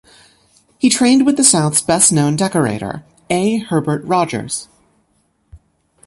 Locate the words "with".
1.27-1.37